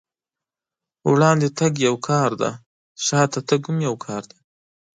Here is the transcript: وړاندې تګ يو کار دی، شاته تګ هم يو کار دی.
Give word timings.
وړاندې 1.11 1.47
تګ 1.59 1.73
يو 1.87 1.95
کار 2.07 2.29
دی، 2.39 2.51
شاته 3.05 3.39
تګ 3.49 3.61
هم 3.69 3.77
يو 3.87 3.95
کار 4.05 4.21
دی. 4.31 4.39